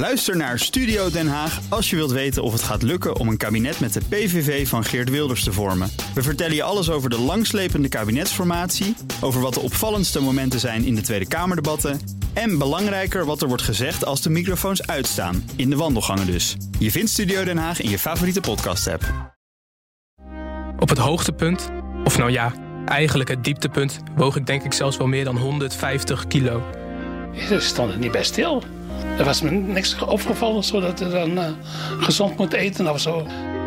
Luister 0.00 0.36
naar 0.36 0.58
Studio 0.58 1.10
Den 1.10 1.28
Haag 1.28 1.60
als 1.68 1.90
je 1.90 1.96
wilt 1.96 2.10
weten 2.10 2.42
of 2.42 2.52
het 2.52 2.62
gaat 2.62 2.82
lukken 2.82 3.16
om 3.16 3.28
een 3.28 3.36
kabinet 3.36 3.80
met 3.80 3.92
de 3.92 4.00
PVV 4.08 4.68
van 4.68 4.84
Geert 4.84 5.10
Wilders 5.10 5.44
te 5.44 5.52
vormen. 5.52 5.90
We 6.14 6.22
vertellen 6.22 6.54
je 6.54 6.62
alles 6.62 6.90
over 6.90 7.10
de 7.10 7.18
langslepende 7.18 7.88
kabinetsformatie, 7.88 8.96
over 9.20 9.40
wat 9.40 9.54
de 9.54 9.60
opvallendste 9.60 10.20
momenten 10.20 10.60
zijn 10.60 10.84
in 10.84 10.94
de 10.94 11.00
Tweede 11.00 11.28
Kamerdebatten 11.28 12.00
en 12.32 12.58
belangrijker 12.58 13.24
wat 13.24 13.42
er 13.42 13.48
wordt 13.48 13.62
gezegd 13.62 14.04
als 14.04 14.22
de 14.22 14.30
microfoons 14.30 14.86
uitstaan, 14.86 15.50
in 15.56 15.70
de 15.70 15.76
wandelgangen 15.76 16.26
dus. 16.26 16.56
Je 16.78 16.90
vindt 16.90 17.10
Studio 17.10 17.44
Den 17.44 17.58
Haag 17.58 17.80
in 17.80 17.90
je 17.90 17.98
favoriete 17.98 18.40
podcast-app. 18.40 19.34
Op 20.78 20.88
het 20.88 20.98
hoogtepunt, 20.98 21.68
of 22.04 22.18
nou 22.18 22.30
ja, 22.30 22.52
eigenlijk 22.86 23.28
het 23.28 23.44
dieptepunt, 23.44 23.98
woog 24.16 24.36
ik 24.36 24.46
denk 24.46 24.62
ik 24.62 24.72
zelfs 24.72 24.96
wel 24.96 25.06
meer 25.06 25.24
dan 25.24 25.36
150 25.36 26.26
kilo. 26.26 26.79
Ze 27.34 27.60
stonden 27.60 28.00
niet 28.00 28.12
bij 28.12 28.24
stil. 28.24 28.62
Er 29.18 29.24
was 29.24 29.42
me 29.42 29.50
niks 29.50 29.98
opgevallen 29.98 30.64
zodat 30.64 30.98
je 30.98 31.08
dan 31.08 31.30
uh, 31.30 31.44
gezond 31.98 32.36
moet 32.36 32.52
eten 32.52 32.90
of 32.90 33.00
zo. 33.00 33.26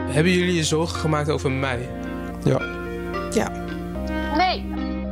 Hebben 0.09 0.31
jullie 0.31 0.55
je 0.55 0.63
zorgen 0.63 0.99
gemaakt 0.99 1.29
over 1.29 1.51
mij? 1.51 1.89
Ja. 2.43 2.61
Ja. 3.31 3.51
Nee. 4.37 4.65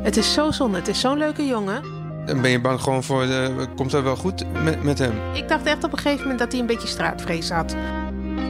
Het 0.04 0.18
is 0.18 0.34
zo 0.34 0.52
zonde. 0.52 0.77
Het 0.77 0.88
is 0.88 1.00
zo'n 1.00 1.18
leuke 1.18 1.46
jongen. 1.46 1.82
Dan 2.26 2.41
ben 2.41 2.52
je 2.52 2.62
bang 2.62 2.82
gewoon 2.82 3.04
voor, 3.04 3.26
de, 3.26 3.68
komt 3.76 3.91
dat 3.91 4.04
wel 4.04 4.16
goed 4.16 4.46
met, 4.63 4.84
met 4.84 4.99
hem? 4.99 5.13
Ik 5.34 5.48
dacht 5.48 5.66
echt 5.66 5.84
op 5.84 5.91
een 5.91 5.98
gegeven 5.98 6.22
moment 6.22 6.40
dat 6.40 6.52
hij 6.52 6.62
een 6.62 6.68
beetje 6.68 6.88
straatvrees 6.88 7.49
had. 7.49 7.76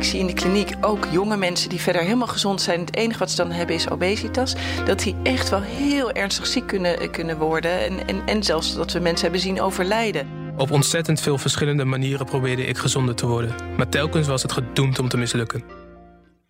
Ik 0.01 0.07
zie 0.07 0.19
in 0.19 0.27
de 0.27 0.33
kliniek 0.33 0.73
ook 0.81 1.07
jonge 1.11 1.37
mensen 1.37 1.69
die 1.69 1.79
verder 1.79 2.01
helemaal 2.01 2.27
gezond 2.27 2.61
zijn. 2.61 2.79
Het 2.79 2.95
enige 2.95 3.19
wat 3.19 3.29
ze 3.29 3.35
dan 3.35 3.51
hebben 3.51 3.75
is 3.75 3.89
obesitas. 3.89 4.55
Dat 4.85 4.99
die 4.99 5.15
echt 5.23 5.49
wel 5.49 5.61
heel 5.61 6.11
ernstig 6.11 6.47
ziek 6.47 6.67
kunnen, 6.67 7.11
kunnen 7.11 7.37
worden. 7.37 7.85
En, 7.85 8.07
en, 8.07 8.25
en 8.25 8.43
zelfs 8.43 8.75
dat 8.75 8.91
we 8.91 8.99
mensen 8.99 9.23
hebben 9.23 9.41
zien 9.41 9.61
overlijden. 9.61 10.27
Op 10.57 10.71
ontzettend 10.71 11.21
veel 11.21 11.37
verschillende 11.37 11.85
manieren 11.85 12.25
probeerde 12.25 12.65
ik 12.65 12.77
gezonder 12.77 13.15
te 13.15 13.27
worden. 13.27 13.55
Maar 13.77 13.89
telkens 13.89 14.27
was 14.27 14.41
het 14.41 14.51
gedoemd 14.51 14.99
om 14.99 15.09
te 15.09 15.17
mislukken. 15.17 15.63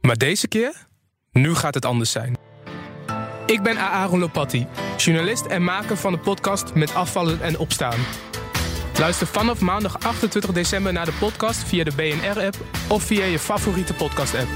Maar 0.01 0.17
deze 0.17 0.47
keer? 0.47 0.87
Nu 1.31 1.55
gaat 1.55 1.73
het 1.73 1.85
anders 1.85 2.11
zijn. 2.11 2.37
Ik 3.45 3.63
ben 3.63 3.77
Aaron 3.77 4.19
Lopatti, 4.19 4.67
journalist 4.97 5.45
en 5.45 5.63
maker 5.63 5.97
van 5.97 6.11
de 6.11 6.19
podcast 6.19 6.73
Met 6.73 6.93
Afvallen 6.93 7.41
en 7.41 7.57
Opstaan. 7.57 7.99
Luister 9.01 9.27
vanaf 9.27 9.59
maandag 9.59 9.99
28 9.99 10.51
december 10.51 10.93
naar 10.93 11.05
de 11.05 11.13
podcast 11.19 11.63
via 11.63 11.83
de 11.83 11.91
BNR-app 11.95 12.57
of 12.89 13.03
via 13.03 13.25
je 13.25 13.39
favoriete 13.39 13.93
podcast-app. 13.93 14.47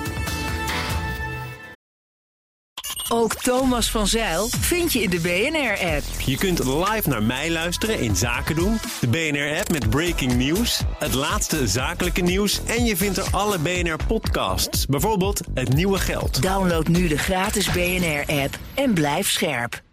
Ook 3.09 3.33
Thomas 3.35 3.91
van 3.91 4.07
Zeil 4.07 4.47
vind 4.47 4.93
je 4.93 5.01
in 5.01 5.09
de 5.09 5.19
BNR-app. 5.19 6.03
Je 6.25 6.37
kunt 6.37 6.63
live 6.63 7.09
naar 7.09 7.23
mij 7.23 7.51
luisteren 7.51 7.99
in 7.99 8.15
Zaken 8.15 8.55
doen, 8.55 8.77
de 9.01 9.07
BNR-app 9.07 9.71
met 9.71 9.89
breaking 9.89 10.33
news, 10.33 10.81
het 10.99 11.13
laatste 11.13 11.67
zakelijke 11.67 12.21
nieuws 12.21 12.61
en 12.65 12.85
je 12.85 12.97
vindt 12.97 13.17
er 13.17 13.27
alle 13.31 13.59
BNR-podcasts, 13.59 14.85
bijvoorbeeld 14.85 15.41
Het 15.53 15.73
Nieuwe 15.73 15.97
Geld. 15.97 16.41
Download 16.41 16.87
nu 16.87 17.07
de 17.07 17.17
gratis 17.17 17.71
BNR-app 17.71 18.59
en 18.73 18.93
blijf 18.93 19.29
scherp. 19.29 19.83